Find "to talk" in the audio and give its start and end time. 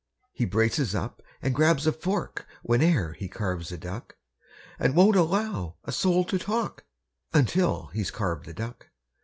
6.25-6.85